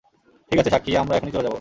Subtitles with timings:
[0.51, 1.49] ঠিক আছে, সাক্ষী, আমরা এখনই চলে যাব।